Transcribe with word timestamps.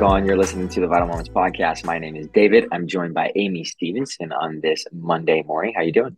going? 0.00 0.24
You're 0.24 0.38
listening 0.38 0.66
to 0.70 0.80
the 0.80 0.86
Vital 0.86 1.06
Moments 1.06 1.28
podcast. 1.28 1.84
My 1.84 1.98
name 1.98 2.16
is 2.16 2.26
David. 2.28 2.64
I'm 2.72 2.86
joined 2.86 3.12
by 3.12 3.32
Amy 3.36 3.64
Stevenson 3.64 4.32
on 4.32 4.62
this 4.62 4.86
Monday 4.92 5.42
morning. 5.42 5.74
How 5.76 5.82
you 5.82 5.92
doing? 5.92 6.16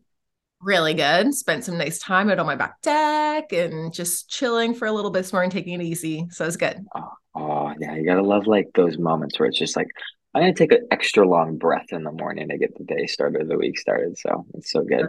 Really 0.61 0.95
good. 0.95 1.35
Spent 1.35 1.65
some 1.65 1.79
nice 1.79 1.99
time 1.99 2.31
out 2.31 2.39
on 2.39 2.47
my 2.47 2.55
back 2.55 2.81
deck 2.83 3.53
and 3.53 3.93
just 3.93 4.31
chilling 4.31 4.73
for 4.73 4.87
a 4.87 4.93
little 4.93 5.11
bit 5.11 5.19
this 5.19 5.33
morning, 5.33 5.51
taking 5.51 5.73
it 5.73 5.83
easy. 5.83 6.29
So 6.31 6.47
it's 6.47 6.57
good. 6.57 6.79
Oh, 6.95 7.11
oh, 7.35 7.75
yeah, 7.81 7.97
you 7.97 8.07
gotta 8.07 8.23
love 8.23 8.47
like 8.47 8.69
those 8.77 8.99
moments 8.99 9.41
where 9.41 9.49
it's 9.49 9.59
just 9.59 9.75
like 9.75 9.89
I'm 10.33 10.43
gonna 10.43 10.55
take 10.55 10.71
an 10.71 10.87
extra 10.93 11.29
long 11.29 11.59
breath 11.59 11.87
in 11.91 12.05
the 12.05 12.13
morning 12.13 12.51
to 12.51 12.59
get 12.59 12.79
the 12.79 12.85
day 12.85 13.09
started, 13.09 13.49
the 13.49 13.59
week 13.59 13.81
started. 13.81 14.17
So 14.17 14.47
it's 14.55 14.71
so 14.71 14.85
good. 14.85 15.09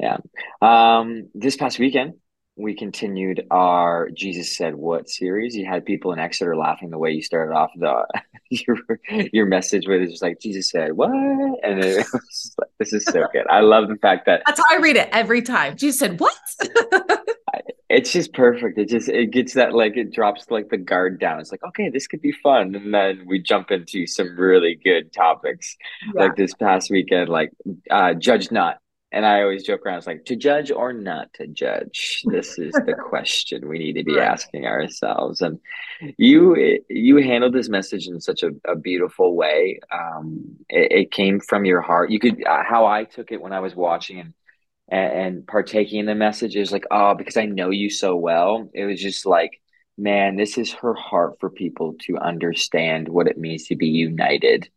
Yeah. 0.00 0.16
Um, 0.62 1.28
this 1.34 1.56
past 1.56 1.78
weekend, 1.78 2.14
we 2.56 2.74
continued 2.74 3.46
our 3.50 4.08
Jesus 4.10 4.56
said 4.56 4.74
what 4.74 5.10
series. 5.10 5.54
You 5.54 5.66
had 5.66 5.84
people 5.84 6.12
in 6.12 6.18
Exeter 6.18 6.56
laughing 6.56 6.88
the 6.90 6.98
way 6.98 7.12
you 7.12 7.22
started 7.22 7.54
off 7.54 7.70
the 7.76 8.06
your 8.50 8.78
your 9.32 9.46
message 9.46 9.86
where 9.86 10.00
it's 10.00 10.12
just 10.12 10.22
like 10.22 10.40
Jesus 10.40 10.70
said 10.70 10.94
what, 10.94 11.10
and 11.10 11.84
it 11.84 12.06
was, 12.12 12.56
this 12.78 12.92
is 12.94 13.04
so 13.04 13.24
good. 13.32 13.46
I 13.50 13.60
love 13.60 13.88
the 13.88 13.96
fact 13.96 14.24
that 14.26 14.42
that's 14.46 14.58
how 14.58 14.76
I 14.76 14.80
read 14.80 14.96
it 14.96 15.10
every 15.12 15.42
time. 15.42 15.76
Jesus 15.76 15.98
said 15.98 16.18
what. 16.18 16.34
it's 17.90 18.10
just 18.10 18.32
perfect. 18.32 18.78
It 18.78 18.88
just 18.88 19.10
it 19.10 19.32
gets 19.32 19.52
that 19.52 19.74
like 19.74 19.98
it 19.98 20.12
drops 20.12 20.50
like 20.50 20.70
the 20.70 20.78
guard 20.78 21.20
down. 21.20 21.40
It's 21.40 21.52
like 21.52 21.62
okay, 21.62 21.90
this 21.90 22.06
could 22.06 22.22
be 22.22 22.32
fun, 22.32 22.74
and 22.74 22.94
then 22.94 23.24
we 23.26 23.38
jump 23.38 23.70
into 23.70 24.06
some 24.06 24.34
really 24.34 24.80
good 24.82 25.12
topics. 25.12 25.76
Yeah. 26.14 26.22
Like 26.22 26.36
this 26.36 26.54
past 26.54 26.90
weekend, 26.90 27.28
like 27.28 27.50
uh, 27.90 28.14
judge 28.14 28.50
not 28.50 28.78
and 29.16 29.24
I 29.24 29.40
always 29.40 29.64
joke 29.64 29.86
around, 29.86 29.96
it's 29.96 30.06
like 30.06 30.26
to 30.26 30.36
judge 30.36 30.70
or 30.70 30.92
not 30.92 31.32
to 31.34 31.46
judge. 31.46 32.20
This 32.26 32.58
is 32.58 32.74
the 32.74 32.92
question 33.08 33.66
we 33.66 33.78
need 33.78 33.94
to 33.94 34.04
be 34.04 34.20
asking 34.20 34.66
ourselves. 34.66 35.40
And 35.40 35.58
you 36.18 36.82
you 36.90 37.16
handled 37.16 37.54
this 37.54 37.70
message 37.70 38.08
in 38.08 38.20
such 38.20 38.42
a, 38.42 38.50
a 38.68 38.76
beautiful 38.76 39.34
way. 39.34 39.80
Um, 39.90 40.58
it, 40.68 40.92
it, 40.92 41.10
came 41.12 41.40
from 41.40 41.64
your 41.64 41.80
heart. 41.80 42.10
You 42.10 42.18
could 42.18 42.46
uh, 42.46 42.62
how 42.62 42.84
I 42.84 43.04
took 43.04 43.32
it 43.32 43.40
when 43.40 43.54
I 43.54 43.60
was 43.60 43.74
watching 43.74 44.20
and, 44.20 44.34
and 44.90 45.12
and 45.12 45.46
partaking 45.46 46.00
in 46.00 46.06
the 46.06 46.14
message 46.14 46.54
is 46.54 46.70
like, 46.70 46.84
oh, 46.90 47.14
because 47.14 47.38
I 47.38 47.46
know 47.46 47.70
you 47.70 47.88
so 47.88 48.16
well. 48.16 48.68
It 48.74 48.84
was 48.84 49.00
just 49.00 49.24
like, 49.24 49.62
man, 49.96 50.36
this 50.36 50.58
is 50.58 50.74
her 50.74 50.92
heart 50.92 51.40
for 51.40 51.48
people 51.48 51.94
to 52.00 52.18
understand 52.18 53.08
what 53.08 53.28
it 53.28 53.38
means 53.38 53.68
to 53.68 53.76
be 53.76 53.88
united. 53.88 54.68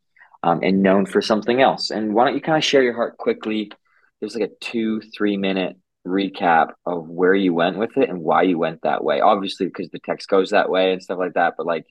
Um, 0.42 0.62
and 0.64 0.82
known 0.82 1.06
for 1.06 1.22
something 1.22 1.62
else. 1.62 1.92
And 1.92 2.14
why 2.14 2.24
don't 2.24 2.34
you 2.34 2.40
kind 2.40 2.58
of 2.58 2.64
share 2.64 2.82
your 2.82 2.94
heart 2.94 3.18
quickly 3.18 3.74
there's 4.20 4.36
like 4.36 4.50
a 4.50 4.54
two 4.62 5.02
three 5.16 5.38
minute 5.38 5.76
recap 6.08 6.70
of 6.86 7.08
where 7.08 7.36
you 7.36 7.54
went 7.54 7.78
with 7.78 7.98
it 7.98 8.10
and 8.10 8.22
why 8.22 8.42
you 8.42 8.58
went 8.58 8.82
that 8.84 9.04
way 9.04 9.20
obviously 9.20 9.66
because 9.68 9.90
the 9.90 10.00
text 10.00 10.28
goes 10.28 10.52
that 10.52 10.70
way 10.70 10.94
and 10.94 11.04
stuff 11.04 11.20
like 11.20 11.34
that 11.34 11.54
but 11.58 11.66
like 11.66 11.86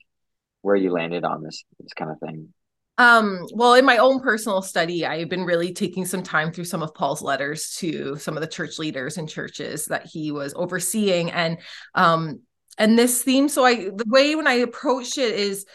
where 0.61 0.75
you 0.75 0.91
landed 0.91 1.23
on 1.23 1.43
this 1.43 1.63
this 1.79 1.93
kind 1.93 2.11
of 2.11 2.19
thing 2.19 2.51
um, 2.99 3.47
well, 3.53 3.75
in 3.75 3.85
my 3.85 3.95
own 3.95 4.19
personal 4.19 4.61
study, 4.61 5.05
I've 5.05 5.29
been 5.29 5.45
really 5.45 5.71
taking 5.71 6.05
some 6.05 6.21
time 6.21 6.51
through 6.51 6.65
some 6.65 6.83
of 6.83 6.93
Paul's 6.93 7.21
letters 7.21 7.73
to 7.77 8.17
some 8.17 8.35
of 8.35 8.41
the 8.41 8.47
church 8.47 8.77
leaders 8.77 9.17
and 9.17 9.27
churches 9.29 9.85
that 9.85 10.05
he 10.05 10.33
was 10.33 10.53
overseeing. 10.53 11.31
And 11.31 11.59
um, 11.95 12.41
and 12.77 12.99
this 12.99 13.23
theme, 13.23 13.47
so 13.47 13.63
I 13.63 13.85
the 13.85 14.03
way 14.05 14.35
when 14.35 14.47
I 14.47 14.55
approach 14.55 15.17
it 15.17 15.33
is 15.33 15.65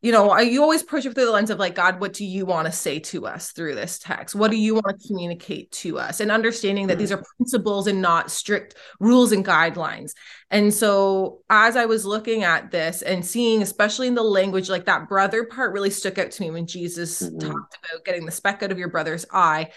you 0.00 0.12
know, 0.12 0.30
I, 0.30 0.42
you 0.42 0.62
always 0.62 0.82
approach 0.82 1.06
it 1.06 1.14
through 1.14 1.26
the 1.26 1.32
lens 1.32 1.50
of 1.50 1.58
like, 1.58 1.74
God, 1.74 2.00
what 2.00 2.12
do 2.12 2.24
you 2.24 2.46
want 2.46 2.66
to 2.66 2.72
say 2.72 3.00
to 3.00 3.26
us 3.26 3.50
through 3.50 3.74
this 3.74 3.98
text? 3.98 4.36
What 4.36 4.52
do 4.52 4.56
you 4.56 4.74
want 4.74 4.86
to 4.86 5.08
communicate 5.08 5.72
to 5.72 5.98
us? 5.98 6.20
And 6.20 6.30
understanding 6.30 6.86
that 6.86 6.98
these 6.98 7.10
are 7.10 7.24
principles 7.36 7.88
and 7.88 8.00
not 8.00 8.30
strict 8.30 8.76
rules 9.00 9.32
and 9.32 9.44
guidelines. 9.44 10.12
And 10.50 10.72
so, 10.72 11.40
as 11.50 11.76
I 11.76 11.86
was 11.86 12.06
looking 12.06 12.44
at 12.44 12.70
this 12.70 13.02
and 13.02 13.26
seeing, 13.26 13.60
especially 13.60 14.06
in 14.06 14.14
the 14.14 14.22
language, 14.22 14.68
like 14.68 14.84
that 14.84 15.08
brother 15.08 15.44
part 15.44 15.72
really 15.72 15.90
stuck 15.90 16.18
out 16.18 16.30
to 16.30 16.42
me 16.42 16.50
when 16.52 16.66
Jesus 16.66 17.20
mm-hmm. 17.20 17.38
talked 17.38 17.78
about 17.78 18.04
getting 18.04 18.24
the 18.24 18.32
speck 18.32 18.62
out 18.62 18.70
of 18.70 18.78
your 18.78 18.88
brother's 18.88 19.26
eye 19.32 19.70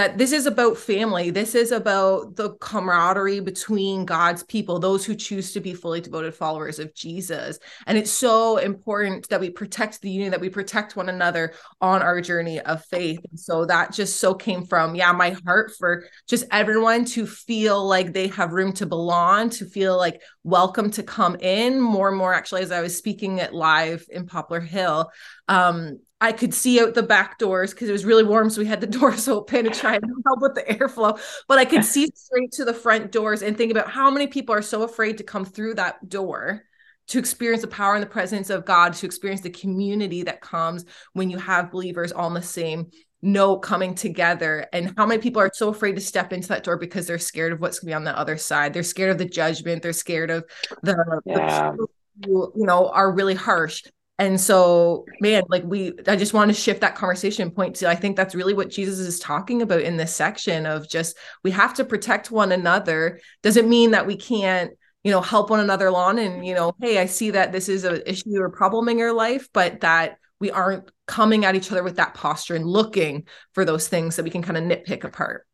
that 0.00 0.16
this 0.16 0.32
is 0.32 0.46
about 0.46 0.78
family. 0.78 1.28
This 1.28 1.54
is 1.54 1.72
about 1.72 2.34
the 2.34 2.54
camaraderie 2.54 3.40
between 3.40 4.06
God's 4.06 4.42
people, 4.42 4.78
those 4.78 5.04
who 5.04 5.14
choose 5.14 5.52
to 5.52 5.60
be 5.60 5.74
fully 5.74 6.00
devoted 6.00 6.34
followers 6.34 6.78
of 6.78 6.94
Jesus. 6.94 7.58
And 7.86 7.98
it's 7.98 8.10
so 8.10 8.56
important 8.56 9.28
that 9.28 9.40
we 9.40 9.50
protect 9.50 10.00
the 10.00 10.08
union, 10.08 10.30
that 10.30 10.40
we 10.40 10.48
protect 10.48 10.96
one 10.96 11.10
another 11.10 11.52
on 11.82 12.00
our 12.00 12.22
journey 12.22 12.60
of 12.60 12.82
faith. 12.86 13.20
And 13.28 13.38
so 13.38 13.66
that 13.66 13.92
just 13.92 14.20
so 14.20 14.32
came 14.32 14.64
from, 14.64 14.94
yeah, 14.94 15.12
my 15.12 15.36
heart 15.44 15.72
for 15.78 16.06
just 16.26 16.46
everyone 16.50 17.04
to 17.04 17.26
feel 17.26 17.86
like 17.86 18.14
they 18.14 18.28
have 18.28 18.54
room 18.54 18.72
to 18.74 18.86
belong, 18.86 19.50
to 19.50 19.66
feel 19.66 19.98
like 19.98 20.22
welcome 20.44 20.90
to 20.92 21.02
come 21.02 21.36
in 21.40 21.78
more 21.78 22.08
and 22.08 22.16
more. 22.16 22.32
Actually, 22.32 22.62
as 22.62 22.72
I 22.72 22.80
was 22.80 22.96
speaking 22.96 23.36
it 23.36 23.52
live 23.52 24.06
in 24.08 24.24
Poplar 24.24 24.60
Hill, 24.60 25.10
um, 25.46 25.98
I 26.20 26.32
could 26.32 26.52
see 26.52 26.80
out 26.80 26.94
the 26.94 27.02
back 27.02 27.38
doors 27.38 27.72
because 27.72 27.88
it 27.88 27.92
was 27.92 28.04
really 28.04 28.24
warm. 28.24 28.50
So 28.50 28.60
we 28.60 28.66
had 28.66 28.80
the 28.80 28.86
doors 28.98 29.28
open 29.28 29.64
to 29.64 29.70
try 29.70 29.94
and 29.94 30.04
help 30.26 30.40
with 30.40 30.54
the 30.54 30.62
airflow. 30.62 31.18
But 31.48 31.58
I 31.58 31.64
could 31.64 31.84
see 31.86 32.08
straight 32.14 32.52
to 32.52 32.64
the 32.64 32.74
front 32.74 33.12
doors 33.12 33.42
and 33.42 33.56
think 33.56 33.70
about 33.70 33.88
how 33.88 34.10
many 34.10 34.26
people 34.26 34.54
are 34.54 34.62
so 34.62 34.82
afraid 34.82 35.18
to 35.18 35.24
come 35.24 35.44
through 35.44 35.74
that 35.74 36.08
door 36.08 36.64
to 37.08 37.18
experience 37.18 37.62
the 37.62 37.68
power 37.68 37.94
and 37.94 38.02
the 38.02 38.08
presence 38.08 38.50
of 38.50 38.64
God, 38.64 38.92
to 38.94 39.06
experience 39.06 39.40
the 39.40 39.50
community 39.50 40.22
that 40.22 40.40
comes 40.40 40.84
when 41.12 41.28
you 41.28 41.38
have 41.38 41.72
believers 41.72 42.12
on 42.12 42.34
the 42.34 42.42
same 42.42 42.90
note 43.20 43.58
coming 43.58 43.96
together. 43.96 44.66
And 44.72 44.94
how 44.96 45.06
many 45.06 45.20
people 45.20 45.42
are 45.42 45.50
so 45.52 45.70
afraid 45.70 45.96
to 45.96 46.00
step 46.00 46.32
into 46.32 46.48
that 46.48 46.62
door 46.62 46.76
because 46.76 47.06
they're 47.06 47.18
scared 47.18 47.52
of 47.52 47.60
what's 47.60 47.80
going 47.80 47.88
to 47.88 47.90
be 47.90 47.94
on 47.94 48.04
the 48.04 48.16
other 48.16 48.36
side. 48.36 48.72
They're 48.72 48.84
scared 48.84 49.10
of 49.10 49.18
the 49.18 49.24
judgment. 49.24 49.82
They're 49.82 49.92
scared 49.92 50.30
of 50.30 50.44
the, 50.82 51.20
yeah. 51.26 51.72
the 51.72 51.86
who, 52.24 52.52
you 52.54 52.66
know, 52.66 52.88
are 52.90 53.12
really 53.12 53.34
harsh 53.34 53.82
and 54.20 54.38
so 54.38 55.06
man 55.20 55.42
like 55.48 55.64
we 55.64 55.92
i 56.06 56.14
just 56.14 56.34
want 56.34 56.48
to 56.50 56.54
shift 56.54 56.82
that 56.82 56.94
conversation 56.94 57.50
point 57.50 57.74
to 57.74 57.88
i 57.88 57.94
think 57.94 58.16
that's 58.16 58.34
really 58.34 58.54
what 58.54 58.68
jesus 58.68 58.98
is 58.98 59.18
talking 59.18 59.62
about 59.62 59.80
in 59.80 59.96
this 59.96 60.14
section 60.14 60.66
of 60.66 60.88
just 60.88 61.16
we 61.42 61.50
have 61.50 61.74
to 61.74 61.84
protect 61.84 62.30
one 62.30 62.52
another 62.52 63.18
doesn't 63.42 63.68
mean 63.68 63.90
that 63.92 64.06
we 64.06 64.16
can't 64.16 64.72
you 65.02 65.10
know 65.10 65.22
help 65.22 65.50
one 65.50 65.60
another 65.60 65.86
along 65.86 66.18
and 66.18 66.46
you 66.46 66.54
know 66.54 66.72
hey 66.80 66.98
i 66.98 67.06
see 67.06 67.30
that 67.30 67.50
this 67.50 67.68
is 67.68 67.84
an 67.84 68.02
issue 68.06 68.36
or 68.36 68.50
problem 68.50 68.88
in 68.88 68.98
your 68.98 69.12
life 69.12 69.48
but 69.52 69.80
that 69.80 70.18
we 70.38 70.50
aren't 70.50 70.90
coming 71.06 71.44
at 71.44 71.54
each 71.54 71.72
other 71.72 71.82
with 71.82 71.96
that 71.96 72.14
posture 72.14 72.54
and 72.54 72.66
looking 72.66 73.26
for 73.52 73.64
those 73.64 73.88
things 73.88 74.16
that 74.16 74.22
we 74.22 74.30
can 74.30 74.42
kind 74.42 74.58
of 74.58 74.64
nitpick 74.64 75.02
apart 75.02 75.46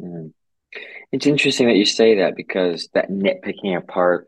mm. 0.00 0.32
it's 1.12 1.26
interesting 1.26 1.68
that 1.68 1.76
you 1.76 1.84
say 1.84 2.16
that 2.16 2.34
because 2.34 2.88
that 2.94 3.10
nitpicking 3.10 3.76
apart 3.76 4.26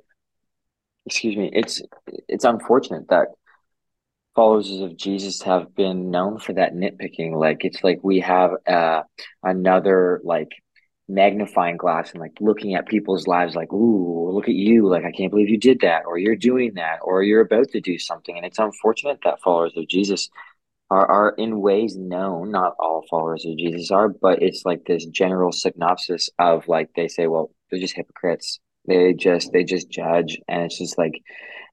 excuse 1.06 1.34
me 1.34 1.50
it's 1.54 1.80
it's 2.28 2.44
unfortunate 2.44 3.08
that 3.08 3.28
followers 4.40 4.70
of 4.70 4.96
Jesus 4.96 5.42
have 5.42 5.74
been 5.74 6.10
known 6.10 6.38
for 6.38 6.54
that 6.54 6.72
nitpicking. 6.72 7.38
Like 7.38 7.62
it's 7.62 7.84
like 7.84 7.98
we 8.02 8.20
have 8.20 8.52
uh, 8.66 9.02
another 9.42 10.18
like 10.24 10.48
magnifying 11.06 11.76
glass 11.76 12.12
and 12.12 12.22
like 12.22 12.38
looking 12.40 12.74
at 12.74 12.88
people's 12.88 13.26
lives 13.26 13.54
like, 13.54 13.70
ooh, 13.70 14.30
look 14.32 14.48
at 14.48 14.54
you. 14.54 14.88
Like 14.88 15.04
I 15.04 15.12
can't 15.12 15.30
believe 15.30 15.50
you 15.50 15.58
did 15.58 15.80
that, 15.80 16.04
or 16.06 16.16
you're 16.16 16.36
doing 16.36 16.72
that, 16.76 17.00
or 17.02 17.22
you're 17.22 17.42
about 17.42 17.68
to 17.72 17.82
do 17.82 17.98
something. 17.98 18.34
And 18.34 18.46
it's 18.46 18.58
unfortunate 18.58 19.18
that 19.24 19.42
followers 19.42 19.74
of 19.76 19.86
Jesus 19.86 20.30
are, 20.90 21.06
are 21.06 21.34
in 21.36 21.60
ways 21.60 21.94
known, 21.98 22.50
not 22.50 22.76
all 22.80 23.04
followers 23.10 23.44
of 23.44 23.58
Jesus 23.58 23.90
are, 23.90 24.08
but 24.08 24.40
it's 24.42 24.64
like 24.64 24.86
this 24.86 25.04
general 25.04 25.52
synopsis 25.52 26.30
of 26.38 26.66
like 26.66 26.88
they 26.96 27.08
say, 27.08 27.26
well, 27.26 27.50
they're 27.70 27.78
just 27.78 27.94
hypocrites. 27.94 28.58
They 28.86 29.12
just 29.12 29.52
they 29.52 29.64
just 29.64 29.90
judge 29.90 30.38
and 30.48 30.62
it's 30.62 30.78
just 30.78 30.96
like 30.96 31.20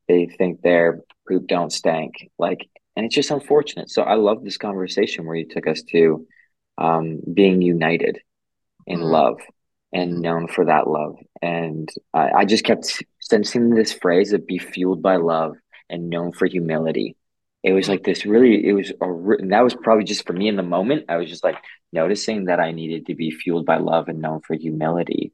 they 0.09 0.25
think 0.25 0.61
their 0.61 1.00
poop 1.27 1.47
don't 1.47 1.71
stank. 1.71 2.29
Like, 2.38 2.67
and 2.95 3.05
it's 3.05 3.15
just 3.15 3.31
unfortunate. 3.31 3.89
So 3.89 4.01
I 4.01 4.15
love 4.15 4.43
this 4.43 4.57
conversation 4.57 5.25
where 5.25 5.35
you 5.35 5.47
took 5.47 5.68
us 5.68 5.83
to 5.91 6.25
um, 6.77 7.19
being 7.31 7.62
united 7.62 8.19
in 8.85 9.00
mm-hmm. 9.00 9.07
love 9.07 9.39
and 9.94 10.21
known 10.21 10.47
for 10.47 10.65
that 10.65 10.88
love. 10.88 11.18
And 11.41 11.89
I, 12.13 12.29
I 12.29 12.45
just 12.45 12.63
kept 12.63 13.03
sensing 13.19 13.69
this 13.69 13.94
phrase 13.94 14.33
of 14.33 14.47
be 14.47 14.59
fueled 14.59 15.01
by 15.01 15.18
love 15.18 15.56
and 15.89 16.09
known 16.09 16.31
for 16.31 16.45
humility. 16.45 17.15
It 17.63 17.73
was 17.73 17.89
like 17.89 18.03
this 18.03 18.25
really, 18.25 18.68
it 18.68 18.73
was, 18.73 18.91
a, 19.01 19.06
and 19.06 19.51
that 19.51 19.63
was 19.63 19.75
probably 19.75 20.03
just 20.03 20.25
for 20.25 20.33
me 20.33 20.47
in 20.47 20.56
the 20.56 20.63
moment. 20.63 21.06
I 21.09 21.18
was 21.18 21.30
just 21.30 21.44
like 21.44 21.57
noticing 21.91 22.45
that 22.45 22.59
I 22.59 22.71
needed 22.71 23.07
to 23.07 23.15
be 23.15 23.31
fueled 23.31 23.65
by 23.65 23.77
love 23.77 24.07
and 24.09 24.21
known 24.21 24.41
for 24.41 24.56
humility. 24.56 25.33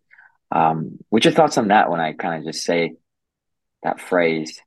Um, 0.51 1.00
what's 1.10 1.25
your 1.25 1.34
thoughts 1.34 1.57
on 1.57 1.69
that 1.69 1.89
when 1.89 2.00
I 2.00 2.13
kind 2.13 2.39
of 2.39 2.54
just 2.54 2.63
say 2.63 2.94
that 3.84 4.00
phrase 4.00 4.62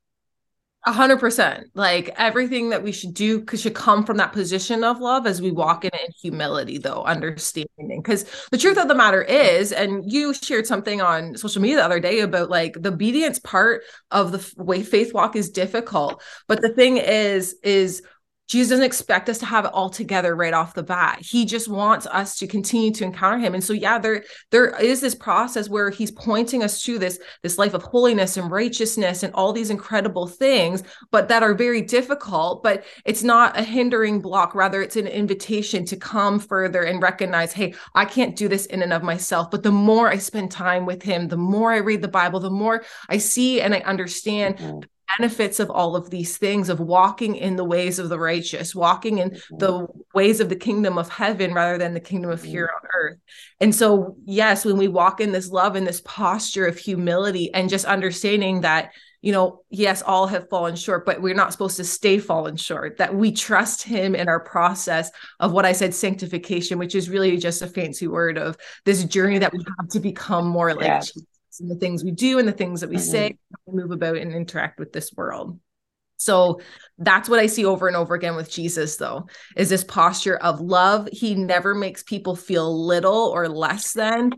a 0.87 0.93
hundred 0.93 1.19
percent. 1.19 1.69
Like 1.75 2.11
everything 2.17 2.71
that 2.71 2.83
we 2.83 2.93
should 2.93 3.13
do 3.13 3.45
should 3.55 3.75
come 3.75 4.05
from 4.07 4.17
that 4.19 4.33
position 4.33 4.85
of 4.85 5.01
love 5.01 5.27
as 5.27 5.43
we 5.43 5.51
walk 5.51 5.85
in 5.85 5.91
in 5.93 6.13
humility, 6.23 6.79
though, 6.79 7.03
understanding. 7.03 8.01
Because 8.01 8.25
the 8.53 8.59
truth 8.59 8.79
of 8.79 8.87
the 8.87 8.95
matter 8.95 9.23
is, 9.23 9.73
and 9.73 10.11
you 10.11 10.33
shared 10.33 10.67
something 10.67 11.03
on 11.03 11.37
social 11.37 11.61
media 11.61 11.77
the 11.79 11.85
other 11.85 11.99
day 11.99 12.21
about 12.21 12.51
like 12.51 12.81
the 12.81 12.93
obedience 12.93 13.41
part 13.41 13.83
of 14.13 14.31
the 14.31 14.63
way 14.63 14.83
faith 14.83 15.13
walk 15.13 15.35
is 15.35 15.51
difficult. 15.51 16.23
But 16.47 16.63
the 16.63 16.73
thing 16.73 16.99
is, 16.99 17.57
is 17.65 18.03
Jesus 18.49 18.71
doesn't 18.71 18.85
expect 18.85 19.29
us 19.29 19.39
to 19.39 19.47
have 19.47 19.65
it 19.65 19.73
all 19.73 19.91
together 19.91 20.37
right 20.37 20.55
off 20.55 20.75
the 20.75 20.83
bat. 20.83 21.19
He 21.21 21.45
just 21.45 21.69
wants 21.69 22.07
us 22.07 22.37
to 22.39 22.47
continue 22.47 22.93
to 22.93 23.05
encounter 23.05 23.39
him. 23.39 23.55
And 23.55 23.63
so 23.65 23.73
yeah, 23.73 23.99
there 23.99 24.25
there 24.51 24.77
is 24.81 25.01
this 25.01 25.15
process 25.15 25.69
where 25.69 25.91
he's 25.91 26.13
pointing 26.13 26.63
us 26.63 26.83
to 26.83 26.99
this 26.99 27.19
this 27.43 27.59
life 27.59 27.75
of 27.75 27.83
holiness 27.83 28.37
and 28.37 28.51
righteousness 28.51 29.23
and 29.23 29.35
all 29.35 29.53
these 29.53 29.71
incredible 29.71 30.27
things, 30.27 30.83
but 31.11 31.29
that 31.29 31.43
are 31.43 31.55
very 31.55 31.83
difficult, 31.83 32.63
but 32.63 32.85
it's 33.05 33.23
not 33.23 33.59
a 33.59 33.63
hindering 33.63 34.21
block, 34.21 34.55
rather 34.55 34.81
it's 34.81 34.97
an 34.97 35.07
invitation 35.07 35.85
to 35.87 35.97
come 35.97 36.39
further 36.39 36.83
and 36.83 37.03
recognize, 37.03 37.53
hey, 37.53 37.75
I 37.95 38.05
can't 38.05 38.37
do 38.37 38.49
this 38.49 38.67
in 38.67 38.83
and 38.83 38.93
of 38.93 39.03
myself, 39.03 39.51
but 39.51 39.63
the 39.63 39.73
more 39.73 40.09
I 40.09 40.19
spend 40.19 40.51
time 40.51 40.87
with 40.87 41.03
him, 41.03 41.29
the 41.29 41.37
more 41.37 41.73
I 41.73 41.79
read 41.79 42.03
the 42.03 42.09
Bible, 42.09 42.41
the 42.41 42.51
more 42.51 42.85
I 43.09 43.19
see 43.19 43.61
and 43.61 43.75
I 43.75 43.81
understand 43.81 44.57
mm-hmm 44.57 44.81
benefits 45.19 45.61
of 45.61 45.71
all 45.71 45.97
of 45.97 46.11
these 46.11 46.37
things 46.37 46.69
of 46.69 46.81
walking 46.81 47.37
in 47.37 47.57
the 47.57 47.65
ways 47.65 47.99
of 47.99 48.09
the 48.09 48.19
righteous 48.19 48.75
walking 48.75 49.19
in 49.19 49.31
mm-hmm. 49.31 49.59
the 49.59 49.87
ways 50.15 50.41
of 50.41 50.49
the 50.49 50.57
kingdom 50.57 50.99
of 50.99 51.09
heaven 51.09 51.55
rather 51.55 51.79
than 51.79 51.95
the 51.95 52.01
kingdom 52.01 52.31
of 52.31 52.43
here 52.43 52.67
mm-hmm. 52.67 52.87
on 52.87 52.91
earth 52.95 53.19
and 53.61 53.75
so 53.75 54.17
yes 54.25 54.65
when 54.65 54.77
we 54.77 54.89
walk 54.89 55.21
in 55.21 55.33
this 55.33 55.51
love 55.51 55.77
and 55.77 55.87
this 55.87 56.01
posture 56.03 56.67
of 56.67 56.79
humility 56.79 57.53
and 57.55 57.69
just 57.69 57.85
understanding 57.85 58.61
that 58.63 58.91
you 59.23 59.33
know 59.33 59.63
yes 59.71 60.03
all 60.03 60.27
have 60.27 60.49
fallen 60.49 60.77
short 60.77 61.05
but 61.07 61.21
we're 61.21 61.35
not 61.35 61.53
supposed 61.53 61.77
to 61.77 61.85
stay 61.85 62.19
fallen 62.19 62.57
short 62.57 62.97
that 62.99 63.15
we 63.15 63.33
trust 63.33 63.83
him 63.83 64.15
in 64.15 64.29
our 64.29 64.41
process 64.41 65.11
of 65.41 65.53
what 65.53 65.65
i 65.65 65.73
said 65.73 65.95
sanctification 65.95 66.79
which 66.79 66.95
is 66.95 67.11
really 67.11 67.37
just 67.37 67.63
a 67.63 67.67
fancy 67.67 68.07
word 68.07 68.39
of 68.39 68.57
this 68.85 69.05
journey 69.05 69.39
that 69.39 69.53
we 69.53 69.65
have 69.79 69.89
to 69.89 70.01
become 70.01 70.47
more 70.47 70.75
like 70.75 71.03
and 71.61 71.71
the 71.71 71.77
things 71.77 72.05
we 72.05 72.11
do 72.11 72.39
and 72.39 72.47
the 72.47 72.53
things 72.53 72.81
that 72.81 72.91
we 72.91 72.97
mm-hmm. 72.97 73.05
say, 73.05 73.39
we 73.67 73.81
move 73.81 73.91
about 73.91 74.17
and 74.17 74.33
interact 74.33 74.79
with 74.79 74.93
this 74.93 75.13
world. 75.15 75.59
So 76.19 76.61
that's 76.99 77.29
what 77.29 77.41
I 77.41 77.47
see 77.47 77.65
over 77.65 77.89
and 77.89 77.97
over 77.97 78.15
again 78.15 78.37
with 78.37 78.51
Jesus, 78.51 78.97
though, 78.97 79.27
is 79.55 79.69
this 79.69 79.85
posture 79.85 80.37
of 80.37 80.61
love. 80.61 81.09
He 81.13 81.35
never 81.35 81.75
makes 81.75 82.03
people 82.03 82.35
feel 82.35 82.87
little 82.87 83.31
or 83.35 83.49
less 83.49 83.93
than. 83.93 84.33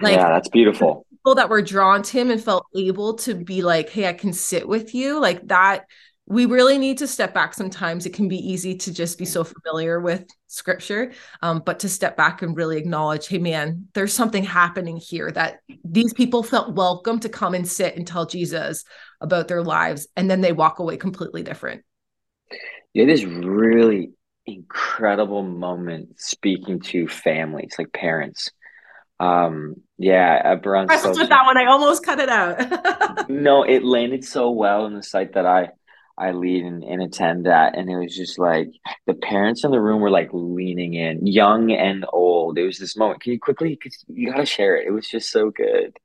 Like, 0.00 0.16
yeah, 0.16 0.28
that's 0.28 0.48
beautiful. 0.48 1.06
People 1.10 1.34
that 1.36 1.48
were 1.48 1.62
drawn 1.62 2.02
to 2.02 2.18
him 2.18 2.30
and 2.30 2.42
felt 2.42 2.66
able 2.76 3.14
to 3.14 3.34
be 3.34 3.62
like, 3.62 3.88
hey, 3.88 4.06
I 4.08 4.12
can 4.12 4.32
sit 4.32 4.68
with 4.68 4.94
you. 4.94 5.20
Like 5.20 5.46
that 5.48 5.86
we 6.26 6.46
really 6.46 6.78
need 6.78 6.98
to 6.98 7.06
step 7.06 7.34
back 7.34 7.52
sometimes. 7.54 8.06
It 8.06 8.14
can 8.14 8.28
be 8.28 8.38
easy 8.38 8.76
to 8.78 8.92
just 8.92 9.18
be 9.18 9.26
so 9.26 9.44
familiar 9.44 10.00
with 10.00 10.24
scripture 10.54 11.12
um, 11.42 11.62
but 11.64 11.80
to 11.80 11.88
step 11.88 12.16
back 12.16 12.40
and 12.40 12.56
really 12.56 12.78
acknowledge 12.78 13.26
hey 13.26 13.38
man 13.38 13.86
there's 13.92 14.12
something 14.12 14.44
happening 14.44 14.96
here 14.96 15.30
that 15.32 15.58
these 15.84 16.12
people 16.14 16.44
felt 16.44 16.76
welcome 16.76 17.18
to 17.18 17.28
come 17.28 17.54
and 17.54 17.66
sit 17.66 17.96
and 17.96 18.06
tell 18.06 18.24
jesus 18.24 18.84
about 19.20 19.48
their 19.48 19.62
lives 19.62 20.06
and 20.16 20.30
then 20.30 20.40
they 20.40 20.52
walk 20.52 20.78
away 20.78 20.96
completely 20.96 21.42
different. 21.42 21.82
It 22.94 23.08
is 23.08 23.26
really 23.26 24.12
incredible 24.46 25.42
moment 25.42 26.20
speaking 26.20 26.80
to 26.80 27.08
families 27.08 27.74
like 27.78 27.92
parents. 27.92 28.50
Um 29.18 29.76
yeah 29.98 30.40
I 30.44 30.54
with 31.20 31.28
that 31.30 31.46
one. 31.46 31.56
I 31.56 31.66
almost 31.66 32.04
cut 32.04 32.20
it 32.20 32.28
out. 32.28 33.28
No 33.28 33.62
it 33.64 33.82
landed 33.82 34.24
so 34.24 34.50
well 34.50 34.86
in 34.86 34.94
the 34.94 35.02
site 35.02 35.32
that 35.32 35.46
i 35.46 35.70
I 36.16 36.32
lead 36.32 36.64
and, 36.64 36.84
and 36.84 37.02
attend 37.02 37.46
that. 37.46 37.76
And 37.76 37.90
it 37.90 37.96
was 37.96 38.14
just 38.14 38.38
like 38.38 38.68
the 39.06 39.14
parents 39.14 39.64
in 39.64 39.70
the 39.70 39.80
room 39.80 40.00
were 40.00 40.10
like 40.10 40.30
leaning 40.32 40.94
in, 40.94 41.26
young 41.26 41.72
and 41.72 42.06
old. 42.12 42.58
It 42.58 42.66
was 42.66 42.78
this 42.78 42.96
moment. 42.96 43.20
Can 43.20 43.32
you 43.32 43.40
quickly, 43.40 43.78
you 44.08 44.30
got 44.30 44.38
to 44.38 44.46
share 44.46 44.76
it. 44.76 44.86
It 44.86 44.92
was 44.92 45.08
just 45.08 45.30
so 45.30 45.50
good. 45.50 45.96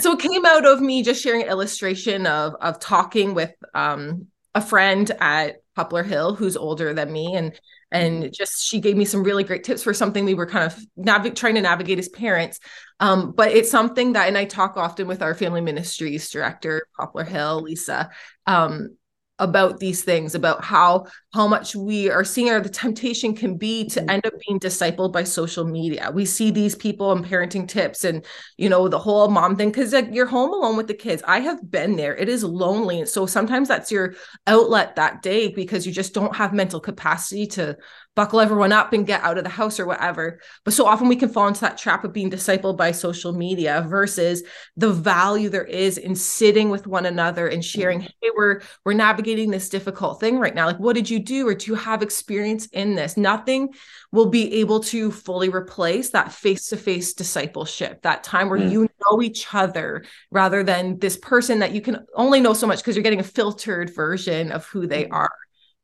So 0.00 0.12
it 0.12 0.18
came 0.18 0.44
out 0.44 0.66
of 0.66 0.80
me 0.80 1.02
just 1.02 1.22
sharing 1.22 1.42
an 1.42 1.48
illustration 1.48 2.26
of 2.26 2.56
of 2.60 2.80
talking 2.80 3.34
with 3.34 3.54
um, 3.74 4.26
a 4.54 4.60
friend 4.60 5.10
at 5.20 5.62
Poplar 5.76 6.02
Hill 6.02 6.34
who's 6.34 6.56
older 6.56 6.92
than 6.92 7.12
me 7.12 7.34
and 7.36 7.58
and 7.90 8.24
mm-hmm. 8.24 8.32
just 8.32 8.66
she 8.66 8.80
gave 8.80 8.96
me 8.96 9.04
some 9.04 9.22
really 9.22 9.44
great 9.44 9.64
tips 9.64 9.82
for 9.82 9.94
something 9.94 10.24
we 10.24 10.34
were 10.34 10.46
kind 10.46 10.64
of 10.64 10.78
nav- 10.96 11.34
trying 11.34 11.54
to 11.54 11.62
navigate 11.62 11.98
as 11.98 12.08
parents 12.08 12.60
um, 13.00 13.32
but 13.32 13.52
it's 13.52 13.70
something 13.70 14.12
that 14.12 14.28
and 14.28 14.36
i 14.36 14.44
talk 14.44 14.76
often 14.76 15.06
with 15.06 15.22
our 15.22 15.34
family 15.34 15.60
ministries 15.60 16.28
director 16.28 16.86
poplar 16.98 17.24
hill 17.24 17.62
lisa 17.62 18.10
um, 18.46 18.96
about 19.38 19.78
these 19.78 20.02
things 20.02 20.34
about 20.34 20.64
how 20.64 21.06
how 21.32 21.46
much 21.46 21.76
we 21.76 22.10
are 22.10 22.24
seeing 22.24 22.50
or 22.50 22.60
the 22.60 22.68
temptation 22.68 23.34
can 23.34 23.56
be 23.56 23.88
to 23.88 24.00
mm-hmm. 24.00 24.10
end 24.10 24.26
up 24.26 24.32
being 24.46 24.58
discipled 24.58 25.12
by 25.12 25.22
social 25.22 25.64
media. 25.64 26.10
We 26.12 26.24
see 26.24 26.50
these 26.50 26.74
people 26.74 27.12
and 27.12 27.24
parenting 27.24 27.68
tips 27.68 28.04
and 28.04 28.24
you 28.56 28.68
know 28.68 28.88
the 28.88 28.98
whole 28.98 29.28
mom 29.28 29.56
thing 29.56 29.70
because 29.70 29.92
like 29.92 30.08
you're 30.12 30.26
home 30.26 30.52
alone 30.52 30.76
with 30.76 30.88
the 30.88 30.94
kids. 30.94 31.22
I 31.26 31.40
have 31.40 31.70
been 31.70 31.96
there. 31.96 32.16
It 32.16 32.28
is 32.28 32.42
lonely. 32.42 33.00
And 33.00 33.08
so 33.08 33.26
sometimes 33.26 33.68
that's 33.68 33.92
your 33.92 34.14
outlet 34.46 34.96
that 34.96 35.22
day 35.22 35.48
because 35.48 35.86
you 35.86 35.92
just 35.92 36.14
don't 36.14 36.34
have 36.34 36.52
mental 36.52 36.80
capacity 36.80 37.46
to 37.48 37.76
buckle 38.18 38.40
everyone 38.40 38.72
up 38.72 38.92
and 38.92 39.06
get 39.06 39.22
out 39.22 39.38
of 39.38 39.44
the 39.44 39.50
house 39.50 39.78
or 39.78 39.86
whatever. 39.86 40.40
But 40.64 40.74
so 40.74 40.86
often 40.86 41.06
we 41.06 41.14
can 41.14 41.28
fall 41.28 41.46
into 41.46 41.60
that 41.60 41.78
trap 41.78 42.02
of 42.02 42.12
being 42.12 42.32
discipled 42.32 42.76
by 42.76 42.90
social 42.90 43.32
media 43.32 43.86
versus 43.88 44.42
the 44.76 44.92
value 44.92 45.48
there 45.48 45.64
is 45.64 45.98
in 45.98 46.16
sitting 46.16 46.68
with 46.68 46.88
one 46.88 47.06
another 47.06 47.46
and 47.46 47.64
sharing, 47.64 48.00
mm-hmm. 48.00 48.08
hey, 48.20 48.30
we're 48.36 48.62
we're 48.84 48.94
navigating 48.94 49.52
this 49.52 49.68
difficult 49.68 50.18
thing 50.18 50.40
right 50.40 50.52
now. 50.52 50.66
Like, 50.66 50.80
what 50.80 50.96
did 50.96 51.08
you 51.08 51.20
do? 51.20 51.46
Or 51.46 51.54
do 51.54 51.70
you 51.70 51.76
have 51.76 52.02
experience 52.02 52.66
in 52.66 52.96
this? 52.96 53.16
Nothing 53.16 53.68
will 54.10 54.26
be 54.26 54.52
able 54.54 54.80
to 54.80 55.12
fully 55.12 55.48
replace 55.48 56.10
that 56.10 56.32
face-to-face 56.32 57.12
discipleship, 57.12 58.02
that 58.02 58.24
time 58.24 58.48
where 58.48 58.58
mm. 58.58 58.72
you 58.72 58.88
know 59.00 59.22
each 59.22 59.46
other 59.52 60.02
rather 60.32 60.64
than 60.64 60.98
this 60.98 61.16
person 61.16 61.60
that 61.60 61.70
you 61.70 61.80
can 61.80 62.04
only 62.16 62.40
know 62.40 62.52
so 62.52 62.66
much 62.66 62.80
because 62.80 62.96
you're 62.96 63.04
getting 63.04 63.20
a 63.20 63.22
filtered 63.38 63.94
version 63.94 64.50
of 64.50 64.66
who 64.66 64.88
they 64.88 65.04
mm. 65.04 65.12
are 65.12 65.30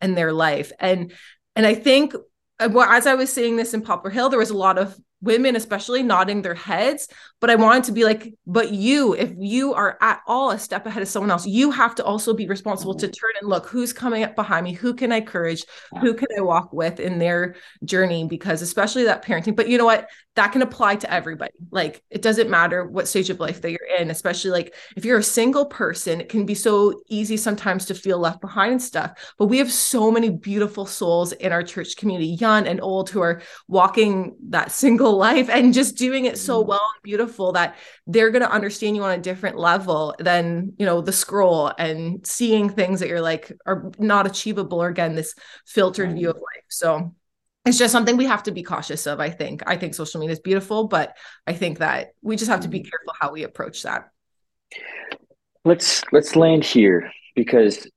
in 0.03 0.17
their 0.17 0.33
life. 0.33 0.73
And 0.81 1.13
and 1.57 1.67
I 1.67 1.75
think 1.75 2.15
uh, 2.61 2.69
well, 2.71 2.89
as 2.89 3.07
I 3.07 3.15
was 3.15 3.33
saying 3.33 3.57
this 3.57 3.75
in 3.75 3.83
Poplar 3.83 4.11
Hill, 4.11 4.29
there 4.29 4.39
was 4.39 4.51
a 4.51 4.57
lot 4.57 4.79
of 4.79 4.99
women 5.25 5.57
especially 5.57 6.03
nodding 6.03 6.43
their 6.43 6.55
heads 6.55 7.09
but 7.41 7.51
i 7.51 7.55
wanted 7.55 7.85
to 7.85 7.93
be 7.93 8.05
like 8.05 8.35
but 8.47 8.73
you 8.73 9.15
if 9.15 9.33
you 9.39 9.75
are 9.75 9.99
at 10.01 10.21
all 10.27 10.51
a 10.51 10.59
step 10.59 10.87
ahead 10.87 11.03
of 11.03 11.09
someone 11.09 11.31
else 11.31 11.47
you 11.47 11.71
have 11.71 11.95
to 11.95 12.05
also 12.05 12.35
be 12.35 12.47
responsible 12.47 12.95
to 12.95 13.07
mm-hmm. 13.07 13.13
turn 13.13 13.33
and 13.41 13.49
look 13.49 13.67
who's 13.67 13.93
coming 13.93 14.23
up 14.23 14.35
behind 14.37 14.65
me? 14.65 14.73
Who 14.73 14.95
can 14.95 15.13
i 15.13 15.17
encourage 15.17 15.65
who 16.01 16.15
can 16.15 16.29
i 16.37 16.41
walk 16.41 16.73
with 16.73 17.01
in 17.01 17.19
their 17.19 17.57
journey? 17.85 18.27
Because 18.27 18.63
especially 18.63 19.05
that 19.05 19.25
parenting 19.25 19.57
but 19.57 19.69
you 19.69 19.79
know 19.79 19.85
what? 19.85 20.09
That 20.37 20.51
can 20.51 20.63
apply 20.63 20.97
to 20.97 21.13
everybody. 21.13 21.53
Like 21.71 22.03
it 22.11 22.23
doesn't 22.23 22.51
matter 22.51 22.85
what 22.85 23.09
stage 23.09 23.31
of 23.31 23.41
life 23.41 23.61
that 23.63 23.71
you're 23.71 23.99
in 23.99 24.11
especially 24.11 24.51
like 24.51 24.75
if 24.97 25.05
you're 25.05 25.19
a 25.19 25.23
single 25.23 25.67
person 25.67 26.21
it 26.21 26.29
can 26.29 26.45
be 26.45 26.55
so 26.55 27.01
easy 27.09 27.37
sometimes 27.37 27.85
to 27.87 27.95
feel 27.95 28.19
left 28.19 28.41
behind 28.41 28.73
and 28.73 28.83
stuff 28.83 29.35
but 29.39 29.47
we 29.47 29.59
have 29.59 29.71
so 29.71 30.11
many 30.11 30.31
beautiful 30.31 30.87
souls 30.87 31.33
in 31.33 31.53
our 31.53 31.63
church 31.63 31.97
community 31.97 32.29
young 32.41 32.67
and 32.67 32.81
old 32.81 33.11
who 33.11 33.21
are 33.21 33.41
walking 33.69 34.35
that 34.49 34.73
single 34.73 35.14
life 35.17 35.49
and 35.49 35.75
just 35.75 35.97
doing 35.97 36.25
it 36.25 36.39
so 36.39 36.61
mm-hmm. 36.61 36.71
well 36.71 36.91
and 36.95 37.03
beautiful 37.03 37.53
that 37.53 37.77
they're 38.07 38.31
going 38.31 38.43
to 38.43 38.51
understand 38.51 38.97
you 38.97 39.03
on 39.03 39.19
a 39.19 39.23
different 39.23 39.59
level 39.59 40.15
than 40.19 40.73
you 40.79 40.87
know 40.87 41.01
the 41.01 41.13
scroll 41.13 41.73
and 41.79 42.27
seeing 42.27 42.69
things 42.69 43.01
that 43.01 43.09
you're 43.09 43.21
like 43.21 43.53
are 43.67 43.91
not 43.99 44.27
achievable 44.27 44.83
or 44.83 44.89
again 44.89 45.15
this 45.15 45.35
filtered 45.67 46.13
view 46.13 46.31
of 46.31 46.37
life. 46.37 46.65
So 46.69 47.15
it's 47.65 47.79
just 47.79 47.93
something 47.93 48.17
we 48.17 48.27
have 48.27 48.43
to 48.43 48.53
be 48.53 48.63
cautious 48.63 49.07
of 49.07 49.21
i 49.21 49.31
think. 49.31 49.63
I 49.67 49.77
think 49.77 49.95
social 49.95 50.21
media 50.21 50.33
is 50.33 50.41
beautiful 50.41 50.89
but 50.89 51.17
i 51.47 51.53
think 51.53 51.79
that 51.79 52.09
we 52.23 52.37
just 52.37 52.51
have 52.51 52.61
to 52.61 52.69
be 52.69 52.81
mm-hmm. 52.81 52.89
careful 52.89 53.15
how 53.21 53.33
we 53.33 53.43
approach 53.43 53.83
that. 53.83 54.11
Let's 55.65 56.03
let's 56.13 56.37
land 56.37 56.65
here 56.65 57.11
because 57.35 57.89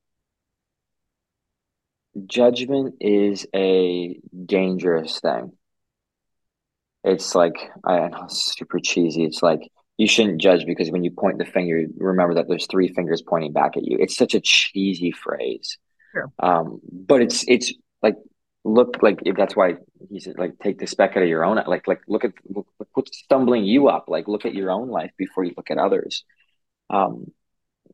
judgment 2.26 2.96
is 3.00 3.46
a 3.56 4.20
dangerous 4.46 5.20
thing 5.20 5.52
it's 7.08 7.36
like 7.36 7.56
I 7.84 8.08
know 8.10 8.26
it's 8.26 8.56
super 8.58 8.80
cheesy. 8.80 9.24
It's 9.24 9.42
like 9.42 9.62
you 9.98 10.08
shouldn't 10.08 10.42
judge 10.42 10.66
because 10.66 10.92
when 10.92 11.04
you 11.04 11.12
point 11.12 11.40
the 11.40 11.46
finger, 11.46 11.86
remember 11.98 12.36
that 12.36 12.48
there's 12.48 12.68
three 12.68 12.90
fingers 12.94 13.22
pointing 13.22 13.54
back 13.54 13.78
at 13.78 13.84
you. 13.84 13.98
It's 14.00 14.16
such 14.16 14.36
a 14.36 14.42
cheesy 14.42 15.12
phrase. 15.12 15.78
Sure. 16.14 16.32
Um, 16.40 16.80
but 16.92 17.22
it's 17.22 17.44
it's 17.48 17.74
like 18.02 18.16
look 18.64 18.98
like 19.02 19.20
if 19.26 19.36
that's 19.36 19.56
why 19.56 19.76
he 20.10 20.20
said 20.20 20.38
like 20.38 20.54
take 20.62 20.80
the 20.80 20.88
speck 20.88 21.12
out 21.16 21.24
of 21.24 21.30
your 21.30 21.46
own 21.46 21.62
like 21.68 21.88
like 21.88 22.02
look 22.08 22.26
at 22.26 22.34
look, 22.50 22.68
what's 22.94 23.18
stumbling 23.18 23.64
you 23.64 23.88
up 23.88 24.06
like 24.08 24.28
look 24.28 24.46
at 24.46 24.54
your 24.54 24.72
own 24.72 24.90
life 24.90 25.12
before 25.18 25.44
you 25.44 25.54
look 25.56 25.72
at 25.72 25.78
others 25.78 26.26
um, 26.90 27.26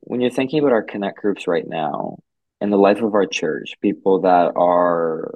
when 0.01 0.19
you're 0.19 0.31
thinking 0.31 0.59
about 0.59 0.71
our 0.71 0.81
connect 0.81 1.19
groups 1.19 1.47
right 1.47 1.67
now 1.67 2.17
in 2.59 2.71
the 2.71 2.77
life 2.77 3.01
of 3.01 3.13
our 3.13 3.27
church 3.27 3.73
people 3.81 4.21
that 4.21 4.51
are 4.55 5.35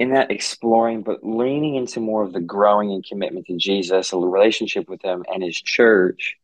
in 0.00 0.12
that 0.14 0.30
exploring, 0.30 1.02
but 1.02 1.22
leaning 1.22 1.74
into 1.74 2.00
more 2.00 2.22
of 2.22 2.32
the 2.32 2.40
growing 2.40 2.90
and 2.90 3.04
commitment 3.04 3.46
to 3.46 3.56
Jesus, 3.58 4.14
a 4.14 4.16
relationship 4.16 4.88
with 4.88 5.02
Him 5.02 5.26
and 5.28 5.42
His 5.42 5.60
church. 5.60 6.36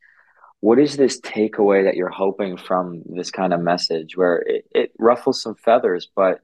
What 0.60 0.78
is 0.78 0.98
this 0.98 1.18
takeaway 1.22 1.84
that 1.84 1.96
you're 1.96 2.10
hoping 2.10 2.58
from 2.58 3.02
this 3.06 3.30
kind 3.30 3.54
of 3.54 3.60
message 3.60 4.14
where 4.14 4.36
it, 4.36 4.66
it 4.72 4.92
ruffles 4.98 5.40
some 5.40 5.54
feathers, 5.54 6.06
but 6.14 6.40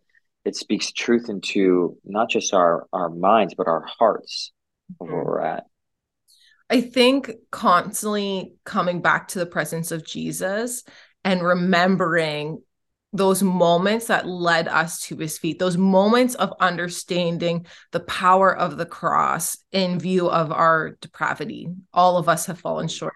it 0.47 0.57
speaks 0.57 0.91
truth 0.91 1.29
into 1.29 1.99
not 2.03 2.31
just 2.31 2.55
our, 2.55 2.87
our 2.95 3.11
minds, 3.11 3.53
but 3.55 3.69
our 3.69 3.83
hearts 3.83 4.51
of 4.99 5.09
where 5.09 5.19
mm-hmm. 5.19 5.29
we're 5.29 5.41
at? 5.43 5.67
I 6.71 6.81
think 6.81 7.31
constantly 7.51 8.55
coming 8.65 9.03
back 9.03 9.29
to 9.29 9.39
the 9.39 9.45
presence 9.45 9.93
of 9.93 10.07
Jesus 10.07 10.83
and 11.25 11.43
remembering 11.43 12.63
those 13.13 13.43
moments 13.43 14.07
that 14.07 14.27
led 14.27 14.69
us 14.69 15.01
to 15.01 15.17
his 15.17 15.39
feet, 15.39 15.59
those 15.59 15.77
moments 15.77 16.35
of 16.35 16.53
understanding 16.61 17.67
the 17.91 18.01
power 18.01 18.57
of 18.57 18.79
the 18.79 18.87
cross 18.87 19.59
in 19.71 19.99
view 19.99 20.31
of 20.31 20.51
our 20.51 20.97
depravity. 21.01 21.69
All 21.93 22.17
of 22.17 22.29
us 22.29 22.47
have 22.47 22.59
fallen 22.59 22.87
mm-hmm. 22.87 22.97
short. 22.97 23.15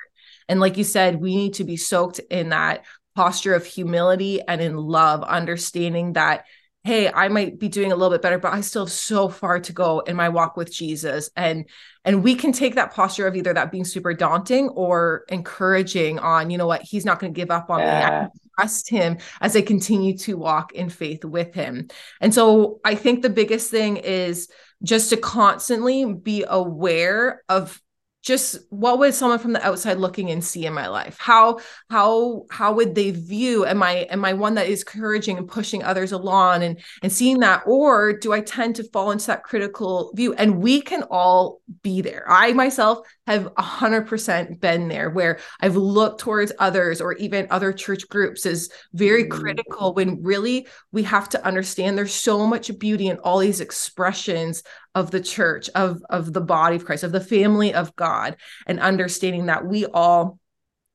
And 0.49 0.61
like 0.61 0.77
you 0.77 0.85
said, 0.85 1.21
we 1.21 1.35
need 1.35 1.55
to 1.55 1.65
be 1.65 1.77
soaked 1.77 2.21
in 2.31 2.51
that 2.51 2.85
posture 3.15 3.55
of 3.55 3.65
humility 3.65 4.43
and 4.43 4.61
in 4.61 4.77
love, 4.77 5.23
understanding 5.23 6.13
that 6.13 6.45
hey 6.87 7.11
i 7.13 7.27
might 7.27 7.59
be 7.59 7.69
doing 7.69 7.91
a 7.91 7.97
little 7.97 8.15
bit 8.15 8.23
better 8.23 8.39
but 8.39 8.53
i 8.53 8.61
still 8.61 8.85
have 8.85 8.93
so 8.93 9.29
far 9.29 9.59
to 9.59 9.73
go 9.73 9.99
in 10.01 10.15
my 10.15 10.29
walk 10.29 10.57
with 10.57 10.73
jesus 10.73 11.31
and 11.35 11.69
and 12.05 12.23
we 12.23 12.37
can 12.37 12.53
take 12.53 12.77
that 12.77 12.95
posture 12.95 13.27
of 13.27 13.35
either 13.35 13.53
that 13.53 13.73
being 13.73 13.85
super 13.85 14.15
daunting 14.15 14.69
or 14.69 15.25
encouraging 15.29 16.21
on 16.21 16.49
you 16.49 16.57
know 16.57 16.67
what 16.67 16.83
he's 16.83 17.05
not 17.05 17.19
going 17.19 17.35
to 17.35 17.37
give 17.37 17.51
up 17.51 17.71
on 17.71 17.81
yeah. 17.81 18.29
me 18.33 18.41
trust 18.57 18.89
him 18.89 19.19
as 19.41 19.57
i 19.57 19.61
continue 19.61 20.17
to 20.17 20.35
walk 20.35 20.73
in 20.73 20.89
faith 20.89 21.25
with 21.25 21.55
him. 21.55 21.89
And 22.21 22.33
so 22.35 22.81
i 22.85 22.95
think 22.95 23.23
the 23.23 23.31
biggest 23.31 23.71
thing 23.71 23.97
is 23.97 24.49
just 24.83 25.11
to 25.11 25.17
constantly 25.17 26.05
be 26.05 26.45
aware 26.47 27.43
of 27.49 27.81
just 28.27 28.59
what 28.71 28.99
would 28.99 29.15
someone 29.15 29.39
from 29.39 29.53
the 29.53 29.65
outside 29.65 29.99
looking 29.99 30.31
in 30.31 30.43
see 30.43 30.67
in 30.67 30.75
my 30.75 30.89
life? 30.89 31.17
How 31.21 31.61
how 31.89 32.45
how 32.51 32.73
would 32.73 32.97
they 32.97 33.13
view? 33.13 33.65
Am 33.65 33.85
i 33.85 34.09
am 34.11 34.25
i 34.25 34.33
one 34.33 34.55
that 34.57 34.67
is 34.67 34.81
encouraging 34.81 35.39
and 35.39 35.49
pushing 35.49 35.85
others 35.85 36.11
along 36.11 36.65
and 36.65 36.81
and 37.03 37.13
seeing 37.13 37.39
that? 37.41 37.63
Or 37.67 38.13
do 38.13 38.33
i 38.33 38.41
tend 38.41 38.75
to 38.77 38.85
fall 38.91 39.13
into 39.13 39.29
that 39.29 39.45
critical 39.45 40.13
view? 40.17 40.35
And 40.35 40.61
we 40.61 40.81
can 40.81 41.05
all 41.05 41.61
be 41.83 42.01
there. 42.03 42.25
I 42.29 42.53
myself 42.53 43.07
have 43.27 43.53
100% 43.55 44.61
been 44.61 44.89
there 44.89 45.11
where 45.11 45.39
i've 45.61 45.77
looked 45.77 46.21
towards 46.21 46.53
others 46.59 47.01
or 47.01 47.15
even 47.15 47.47
other 47.51 47.73
church 47.73 48.09
groups 48.09 48.47
as 48.47 48.71
very 48.93 49.25
mm. 49.25 49.31
critical 49.31 49.95
when 49.95 50.23
really 50.23 50.67
we 50.93 51.03
have 51.03 51.29
to 51.29 51.45
understand 51.45 51.99
there's 51.99 52.15
so 52.15 52.47
much 52.47 52.77
beauty 52.79 53.09
in 53.09 53.19
all 53.19 53.39
these 53.39 53.61
expressions 53.61 54.63
of 54.97 55.13
the 55.13 55.21
church 55.21 55.71
of 55.77 56.03
of 56.11 56.33
the 56.33 56.41
body 56.41 56.75
of 56.75 56.85
christ 56.85 57.05
of 57.05 57.13
the 57.13 57.21
family 57.21 57.73
of 57.73 57.95
god 57.95 58.37
and 58.67 58.81
understanding 58.81 59.47
that 59.47 59.65
we 59.65 59.87
all 59.87 60.41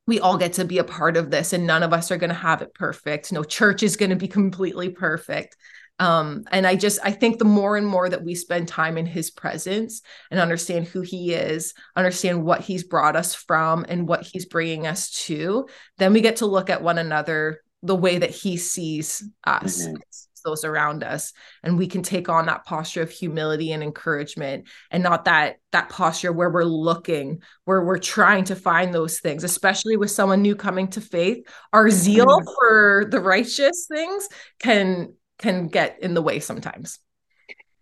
we 0.08 0.20
all 0.20 0.38
get 0.38 0.54
to 0.54 0.66
be 0.66 0.80
a 0.80 0.84
part 0.84 1.16
of 1.16 1.32
this 1.32 1.54
and 1.54 1.66
none 1.66 1.84
of 1.84 1.94
us 1.94 2.12
are 2.12 2.18
going 2.18 2.32
to 2.32 2.36
have 2.36 2.62
it 2.62 2.74
perfect. 2.74 3.32
No 3.32 3.44
church 3.44 3.84
is 3.84 3.96
going 3.96 4.10
to 4.10 4.16
be 4.16 4.28
completely 4.28 4.90
perfect. 4.90 5.56
Um, 6.00 6.46
and 6.52 6.66
i 6.66 6.76
just 6.76 7.00
i 7.04 7.12
think 7.12 7.38
the 7.38 7.46
more 7.46 7.78
and 7.78 7.86
more 7.86 8.10
that 8.10 8.24
we 8.24 8.34
spend 8.34 8.68
time 8.68 8.98
in 8.98 9.06
his 9.06 9.30
presence 9.30 10.02
and 10.32 10.40
understand 10.40 10.88
who 10.88 11.02
he 11.02 11.34
is 11.34 11.76
understand 11.96 12.44
what 12.44 12.62
he's 12.62 12.84
brought 12.84 13.16
us 13.16 13.36
from 13.36 13.86
and 13.88 14.08
what 14.08 14.24
he's 14.24 14.48
bringing 14.48 14.88
us 14.88 15.12
to 15.26 15.68
then 16.00 16.12
we 16.12 16.22
get 16.22 16.38
to 16.38 16.48
look 16.48 16.72
at 16.72 16.82
one 16.82 16.98
another 16.98 17.62
the 17.84 17.96
way 17.96 18.18
that 18.18 18.32
he 18.32 18.58
sees 18.58 19.24
us. 19.46 19.86
Mm-hmm 19.86 19.96
those 20.42 20.64
around 20.64 21.04
us 21.04 21.34
and 21.64 21.78
we 21.78 21.88
can 21.88 22.02
take 22.02 22.30
on 22.30 22.46
that 22.46 22.66
posture 22.66 23.02
of 23.02 23.10
humility 23.10 23.72
and 23.72 23.84
encouragement 23.84 24.68
and 24.90 25.04
not 25.04 25.26
that 25.26 25.58
that 25.72 25.90
posture 25.90 26.32
where 26.32 26.50
we're 26.50 26.64
looking 26.64 27.42
where 27.66 27.84
we're 27.84 27.98
trying 27.98 28.44
to 28.44 28.56
find 28.56 28.94
those 28.94 29.20
things 29.20 29.44
especially 29.44 29.98
with 29.98 30.12
someone 30.12 30.42
new 30.42 30.56
coming 30.56 30.88
to 30.88 31.02
faith. 31.02 31.46
Our 31.74 31.90
zeal 31.90 32.26
mm-hmm. 32.26 32.50
for 32.60 33.08
the 33.10 33.20
righteous 33.20 33.88
things 33.92 34.28
can 34.60 35.14
can 35.40 35.68
get 35.68 36.00
in 36.02 36.14
the 36.14 36.22
way 36.22 36.40
sometimes. 36.40 37.00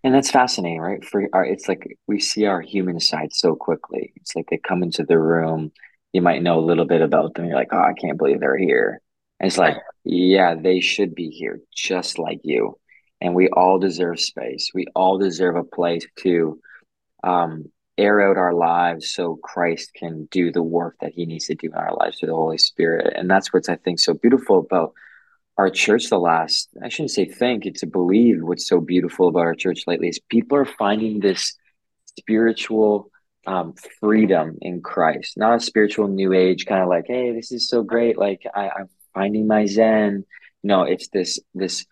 And 0.03 0.13
that's 0.13 0.31
fascinating 0.31 0.79
right? 0.79 1.03
For 1.03 1.27
our 1.33 1.45
it's 1.45 1.67
like 1.67 1.97
we 2.07 2.19
see 2.19 2.45
our 2.45 2.61
human 2.61 2.99
side 2.99 3.33
so 3.33 3.55
quickly. 3.55 4.13
It's 4.15 4.35
like 4.35 4.47
they 4.49 4.57
come 4.57 4.83
into 4.83 5.03
the 5.03 5.19
room 5.19 5.71
you 6.13 6.21
might 6.21 6.41
know 6.41 6.57
a 6.57 6.65
little 6.65 6.85
bit 6.85 7.01
about 7.01 7.35
them 7.35 7.45
you're 7.45 7.53
like 7.53 7.71
oh 7.71 7.77
i 7.77 7.93
can't 7.93 8.17
believe 8.17 8.39
they're 8.39 8.57
here. 8.57 8.99
And 9.39 9.47
it's 9.47 9.57
like, 9.57 9.77
yeah, 10.03 10.55
they 10.55 10.79
should 10.79 11.15
be 11.15 11.29
here 11.29 11.59
just 11.75 12.19
like 12.19 12.39
you. 12.43 12.77
And 13.21 13.35
we 13.35 13.49
all 13.49 13.79
deserve 13.79 14.19
space. 14.19 14.71
We 14.73 14.87
all 14.95 15.17
deserve 15.17 15.55
a 15.55 15.63
place 15.63 16.05
to 16.19 16.59
um, 17.23 17.65
air 17.97 18.21
out 18.21 18.37
our 18.37 18.53
lives 18.53 19.11
so 19.11 19.35
Christ 19.43 19.91
can 19.93 20.27
do 20.31 20.51
the 20.51 20.63
work 20.63 20.95
that 21.01 21.11
he 21.13 21.25
needs 21.25 21.47
to 21.47 21.55
do 21.55 21.67
in 21.67 21.73
our 21.73 21.93
lives 21.95 22.17
through 22.17 22.29
the 22.29 22.35
Holy 22.35 22.57
Spirit. 22.57 23.13
And 23.15 23.29
that's 23.29 23.51
what's, 23.51 23.67
I 23.67 23.75
think, 23.75 23.99
so 23.99 24.13
beautiful 24.13 24.59
about 24.59 24.93
our 25.57 25.69
church 25.69 26.09
the 26.09 26.17
last, 26.17 26.69
I 26.81 26.87
shouldn't 26.87 27.11
say 27.11 27.25
think, 27.25 27.65
it's 27.65 27.81
to 27.81 27.87
believe 27.87 28.37
what's 28.41 28.67
so 28.67 28.79
beautiful 28.79 29.27
about 29.27 29.41
our 29.41 29.55
church 29.55 29.83
lately 29.85 30.07
is 30.07 30.19
people 30.29 30.57
are 30.57 30.65
finding 30.65 31.19
this 31.19 31.57
spiritual 32.17 33.11
um, 33.45 33.73
freedom 33.99 34.57
in 34.61 34.81
Christ, 34.81 35.37
not 35.37 35.55
a 35.55 35.59
spiritual 35.59 36.07
new 36.07 36.31
age 36.31 36.65
kind 36.65 36.81
of 36.81 36.87
like, 36.87 37.05
hey, 37.07 37.33
this 37.33 37.51
is 37.51 37.67
so 37.67 37.83
great. 37.83 38.17
Like 38.17 38.43
I, 38.55 38.69
I'm 38.69 38.89
finding 39.13 39.47
my 39.47 39.65
zen. 39.65 40.25
No, 40.63 40.83
it's 40.83 41.07
this 41.09 41.39
this 41.53 41.85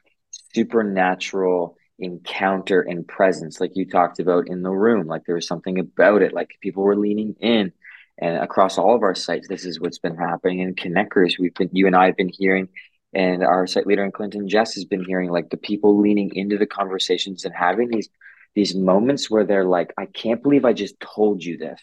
supernatural 0.53 1.77
encounter 1.99 2.81
and 2.81 3.07
presence, 3.07 3.59
like 3.59 3.71
you 3.75 3.85
talked 3.85 4.19
about 4.19 4.47
in 4.47 4.61
the 4.61 4.71
room. 4.71 5.07
Like 5.07 5.23
there 5.25 5.35
was 5.35 5.47
something 5.47 5.79
about 5.79 6.21
it. 6.21 6.33
Like 6.33 6.57
people 6.61 6.83
were 6.83 6.95
leaning 6.95 7.35
in, 7.39 7.71
and 8.17 8.37
across 8.37 8.77
all 8.77 8.95
of 8.95 9.03
our 9.03 9.15
sites, 9.15 9.47
this 9.47 9.65
is 9.65 9.79
what's 9.79 9.99
been 9.99 10.15
happening. 10.15 10.59
In 10.59 10.75
connectors, 10.75 11.39
we've 11.39 11.53
been 11.53 11.69
you 11.71 11.87
and 11.87 11.95
I 11.95 12.07
have 12.07 12.17
been 12.17 12.31
hearing, 12.31 12.69
and 13.13 13.43
our 13.43 13.67
site 13.67 13.87
leader 13.87 14.03
in 14.03 14.11
Clinton, 14.11 14.47
Jess, 14.47 14.75
has 14.75 14.85
been 14.85 15.03
hearing 15.03 15.29
like 15.29 15.49
the 15.49 15.57
people 15.57 15.99
leaning 15.99 16.31
into 16.35 16.57
the 16.57 16.67
conversations 16.67 17.45
and 17.45 17.53
having 17.53 17.89
these 17.89 18.09
these 18.55 18.75
moments 18.75 19.29
where 19.29 19.45
they're 19.45 19.65
like, 19.65 19.93
I 19.97 20.05
can't 20.05 20.41
believe 20.41 20.65
I 20.65 20.73
just 20.73 20.99
told 20.99 21.43
you 21.43 21.57
this. 21.57 21.81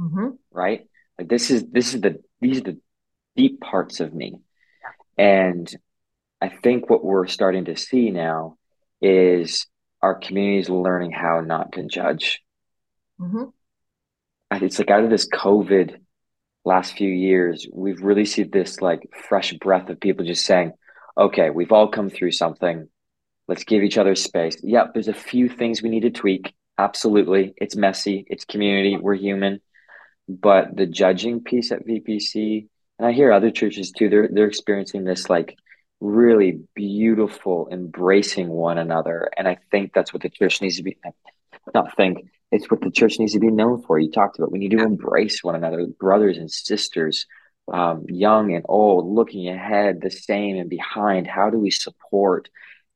Mm-hmm. 0.00 0.28
Right? 0.50 0.86
Like 1.18 1.28
this 1.28 1.50
is 1.50 1.64
this 1.70 1.94
is 1.94 2.00
the 2.00 2.22
these 2.40 2.58
are 2.58 2.64
the 2.64 2.80
deep 3.36 3.60
parts 3.60 4.00
of 4.00 4.14
me 4.14 4.40
and 5.16 5.74
I 6.40 6.48
think 6.48 6.90
what 6.90 7.04
we're 7.04 7.26
starting 7.26 7.66
to 7.66 7.76
see 7.76 8.10
now 8.10 8.56
is 9.00 9.66
our 10.02 10.14
communities 10.14 10.68
learning 10.68 11.12
how 11.12 11.40
not 11.40 11.72
to 11.72 11.84
judge. 11.84 12.40
Mm-hmm. 13.20 13.44
It's 14.62 14.78
like 14.78 14.90
out 14.90 15.04
of 15.04 15.10
this 15.10 15.28
COVID 15.28 15.96
last 16.64 16.96
few 16.96 17.08
years, 17.08 17.66
we've 17.72 18.02
really 18.02 18.24
seen 18.24 18.50
this 18.50 18.80
like 18.80 19.08
fresh 19.28 19.52
breath 19.54 19.88
of 19.88 20.00
people 20.00 20.24
just 20.24 20.44
saying, 20.44 20.72
okay, 21.16 21.50
we've 21.50 21.72
all 21.72 21.88
come 21.88 22.10
through 22.10 22.32
something. 22.32 22.88
Let's 23.48 23.64
give 23.64 23.82
each 23.82 23.98
other 23.98 24.14
space. 24.14 24.56
Yep, 24.62 24.92
there's 24.92 25.08
a 25.08 25.14
few 25.14 25.48
things 25.48 25.82
we 25.82 25.88
need 25.88 26.00
to 26.00 26.10
tweak. 26.10 26.54
Absolutely. 26.78 27.54
It's 27.56 27.76
messy, 27.76 28.26
it's 28.28 28.44
community, 28.44 28.96
we're 28.96 29.14
human. 29.14 29.60
But 30.28 30.76
the 30.76 30.86
judging 30.86 31.42
piece 31.42 31.72
at 31.72 31.86
VPC 31.86 32.68
and 32.98 33.06
I 33.06 33.12
hear 33.12 33.32
other 33.32 33.50
churches 33.50 33.90
too. 33.90 34.08
They're 34.08 34.28
they're 34.30 34.46
experiencing 34.46 35.04
this 35.04 35.28
like 35.28 35.56
really 36.00 36.60
beautiful 36.74 37.68
embracing 37.70 38.48
one 38.48 38.78
another, 38.78 39.30
and 39.36 39.48
I 39.48 39.58
think 39.70 39.92
that's 39.94 40.12
what 40.12 40.22
the 40.22 40.30
church 40.30 40.60
needs 40.62 40.76
to 40.76 40.82
be. 40.82 40.96
Not 41.74 41.96
think 41.96 42.28
it's 42.52 42.70
what 42.70 42.80
the 42.80 42.90
church 42.90 43.18
needs 43.18 43.32
to 43.32 43.40
be 43.40 43.50
known 43.50 43.82
for. 43.82 43.98
You 43.98 44.10
talked 44.10 44.38
about 44.38 44.52
we 44.52 44.58
need 44.58 44.70
to 44.70 44.82
embrace 44.82 45.42
one 45.42 45.56
another, 45.56 45.86
brothers 45.86 46.38
and 46.38 46.50
sisters, 46.50 47.26
um, 47.72 48.04
young 48.08 48.54
and 48.54 48.64
old, 48.68 49.06
looking 49.06 49.48
ahead, 49.48 50.00
the 50.00 50.10
same 50.10 50.56
and 50.56 50.70
behind. 50.70 51.26
How 51.26 51.50
do 51.50 51.58
we 51.58 51.70
support 51.70 52.48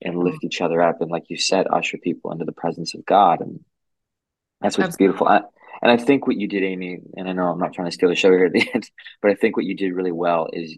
and 0.02 0.18
lift 0.18 0.44
each 0.44 0.60
other 0.60 0.80
up? 0.80 1.00
And 1.00 1.10
like 1.10 1.24
you 1.28 1.36
said, 1.36 1.66
usher 1.70 1.98
people 1.98 2.32
into 2.32 2.44
the 2.44 2.52
presence 2.52 2.94
of 2.94 3.04
God, 3.04 3.40
and 3.40 3.60
that's 4.60 4.78
what's 4.78 4.94
Absolutely. 4.94 5.06
beautiful. 5.06 5.28
I, 5.28 5.42
and 5.82 5.90
I 5.90 5.96
think 5.96 6.26
what 6.26 6.36
you 6.36 6.46
did, 6.48 6.62
Amy, 6.62 6.98
and 7.16 7.28
I 7.28 7.32
know 7.32 7.44
I'm 7.44 7.58
not 7.58 7.72
trying 7.72 7.88
to 7.88 7.94
steal 7.94 8.08
the 8.08 8.14
show 8.14 8.30
here 8.30 8.46
at 8.46 8.52
the 8.52 8.68
end, 8.74 8.90
but 9.22 9.30
I 9.30 9.34
think 9.34 9.56
what 9.56 9.66
you 9.66 9.76
did 9.76 9.94
really 9.94 10.12
well 10.12 10.48
is 10.52 10.76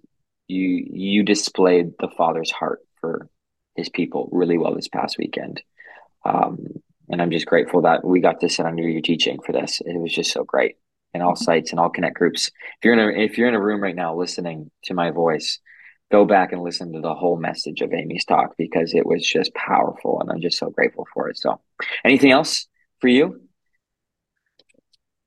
you 0.48 0.86
you 0.90 1.22
displayed 1.22 1.92
the 1.98 2.08
Father's 2.16 2.50
heart 2.50 2.80
for 3.00 3.28
his 3.76 3.88
people 3.88 4.28
really 4.32 4.58
well 4.58 4.74
this 4.74 4.88
past 4.88 5.16
weekend. 5.18 5.62
Um, 6.24 6.66
and 7.08 7.20
I'm 7.20 7.30
just 7.30 7.46
grateful 7.46 7.82
that 7.82 8.04
we 8.04 8.20
got 8.20 8.40
to 8.40 8.48
sit 8.48 8.66
under 8.66 8.88
your 8.88 9.00
teaching 9.00 9.40
for 9.44 9.52
this. 9.52 9.80
It 9.84 9.98
was 9.98 10.12
just 10.12 10.32
so 10.32 10.44
great 10.44 10.76
in 11.14 11.22
all 11.22 11.32
mm-hmm. 11.34 11.44
sites 11.44 11.70
and 11.70 11.80
all 11.80 11.90
connect 11.90 12.16
groups. 12.16 12.48
If 12.48 12.84
you're 12.84 12.94
in 12.94 13.00
a 13.00 13.22
if 13.22 13.38
you're 13.38 13.48
in 13.48 13.54
a 13.54 13.62
room 13.62 13.82
right 13.82 13.96
now 13.96 14.16
listening 14.16 14.70
to 14.84 14.94
my 14.94 15.10
voice, 15.10 15.58
go 16.10 16.24
back 16.24 16.52
and 16.52 16.62
listen 16.62 16.92
to 16.92 17.00
the 17.00 17.14
whole 17.14 17.36
message 17.36 17.80
of 17.80 17.92
Amy's 17.92 18.24
talk 18.24 18.54
because 18.56 18.94
it 18.94 19.06
was 19.06 19.26
just 19.26 19.54
powerful 19.54 20.20
and 20.20 20.30
I'm 20.30 20.40
just 20.40 20.58
so 20.58 20.70
grateful 20.70 21.06
for 21.12 21.28
it. 21.28 21.38
So 21.38 21.60
anything 22.04 22.30
else 22.30 22.66
for 23.00 23.08
you? 23.08 23.40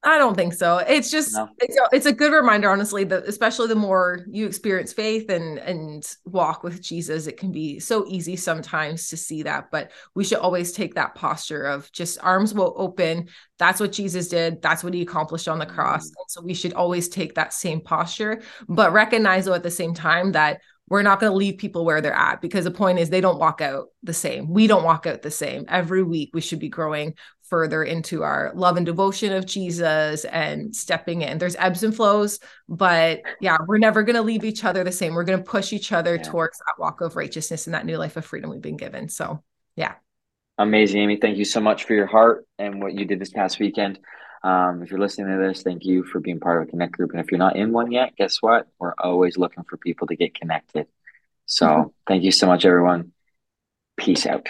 I 0.06 0.20
don't 0.20 0.36
think 0.36 0.54
so. 0.54 0.78
It's 0.78 1.10
just 1.10 1.34
no. 1.34 1.50
it's, 1.58 1.76
a, 1.76 1.82
it's 1.92 2.06
a 2.06 2.14
good 2.14 2.32
reminder, 2.32 2.70
honestly, 2.70 3.04
that 3.06 3.24
especially 3.24 3.68
the 3.68 3.76
more 3.76 4.24
you 4.30 4.46
experience 4.46 4.94
faith 4.94 5.30
and 5.30 5.58
and 5.58 6.06
walk 6.26 6.64
with 6.64 6.80
Jesus, 6.80 7.26
it 7.26 7.38
can 7.38 7.52
be 7.52 7.80
so 7.80 8.06
easy 8.08 8.36
sometimes 8.36 9.10
to 9.10 9.18
see 9.18 9.42
that. 9.44 9.72
But 9.72 9.92
we 10.14 10.24
should 10.24 10.38
always 10.38 10.72
take 10.72 10.94
that 10.94 11.16
posture 11.16 11.64
of 11.64 11.92
just 11.92 12.20
arms 12.22 12.54
will 12.54 12.76
open. 12.78 13.30
That's 13.58 13.80
what 13.80 13.92
Jesus 13.92 14.28
did. 14.28 14.62
That's 14.62 14.84
what 14.84 14.94
he 14.94 15.02
accomplished 15.02 15.48
on 15.48 15.58
the 15.58 15.66
cross. 15.66 16.06
Mm-hmm. 16.06 16.24
so 16.28 16.42
we 16.44 16.54
should 16.54 16.74
always 16.74 17.10
take 17.10 17.34
that 17.36 17.52
same 17.52 17.82
posture, 17.82 18.44
but 18.70 18.94
recognize 18.94 19.46
though 19.46 19.54
at 19.54 19.64
the 19.64 19.72
same 19.72 19.96
time 19.96 20.34
that 20.34 20.62
we're 20.88 21.02
not 21.02 21.20
going 21.20 21.32
to 21.32 21.38
leave 21.38 21.58
people 21.58 21.84
where 21.84 22.00
they're 22.00 22.14
at 22.14 22.42
because 22.42 22.64
the 22.64 22.72
point 22.72 23.00
is 23.00 23.10
they 23.10 23.22
don't 23.22 23.40
walk 23.40 23.60
out 23.60 23.88
the 24.04 24.14
same. 24.14 24.50
We 24.50 24.68
don't 24.68 24.84
walk 24.84 25.08
out 25.08 25.24
the 25.24 25.32
same. 25.32 25.66
Every 25.68 26.04
week 26.04 26.30
we 26.34 26.42
should 26.42 26.60
be 26.60 26.70
growing 26.70 27.16
further 27.50 27.84
into 27.84 28.24
our 28.24 28.52
love 28.56 28.78
and 28.78 28.86
devotion 28.86 29.32
of 29.32 29.46
Jesus 29.46 30.26
and 30.26 30.76
stepping 30.76 31.22
in. 31.22 31.38
There's 31.38 31.56
ebbs 31.58 31.84
and 31.84 31.96
flows, 31.96 32.40
but 32.68 33.22
yeah, 33.40 33.58
we're 33.68 33.78
never 33.78 34.04
going 34.04 34.16
to 34.16 34.22
leave 34.22 34.44
each 34.44 34.64
other 34.64 34.84
the 34.84 34.92
same. 34.92 35.14
We're 35.14 35.24
going 35.24 35.40
to 35.40 35.50
push 35.50 35.74
each 35.74 35.92
other 35.92 36.16
yeah. 36.16 36.24
towards 36.24 36.58
that 36.58 36.76
walk 36.80 37.02
of 37.02 37.16
righteousness 37.16 37.68
and 37.68 37.74
that 37.74 37.86
new 37.86 37.98
life 37.98 38.18
of 38.18 38.26
freedom 38.26 38.50
we've 38.50 38.62
been 38.62 38.78
given. 38.78 39.10
So, 39.10 39.44
yeah. 39.76 39.94
Amazing, 40.58 41.02
Amy. 41.02 41.18
Thank 41.18 41.38
you 41.38 41.46
so 41.46 41.60
much 41.60 41.84
for 41.84 41.94
your 41.94 42.08
heart 42.08 42.46
and 42.58 42.82
what 42.82 42.94
you 42.94 43.06
did 43.06 43.20
this 43.20 43.32
past 43.32 43.60
weekend. 43.60 44.00
Um, 44.44 44.84
if 44.84 44.92
you're 44.92 45.00
listening 45.00 45.28
to 45.28 45.48
this, 45.48 45.64
thank 45.64 45.86
you 45.86 46.04
for 46.04 46.20
being 46.20 46.40
part 46.40 46.62
of 46.62 46.68
a 46.68 46.72
connect 46.72 46.94
group. 46.94 47.12
And 47.12 47.20
if 47.20 47.32
you're 47.32 47.40
not 47.40 47.56
in 47.56 47.72
one 47.72 47.92
yet, 47.92 48.16
guess 48.16 48.42
what? 48.42 48.68
We're 48.80 48.94
always 48.98 49.38
looking 49.38 49.64
for 49.64 49.78
people 49.78 50.08
to 50.08 50.16
get 50.16 50.40
connected. 50.40 50.88
So 51.46 51.68
mm-hmm. 51.68 51.90
thank 52.08 52.24
you 52.24 52.32
so 52.32 52.48
much, 52.48 52.64
everyone. 52.64 53.12
Peace 53.98 54.26
out. 54.26 54.48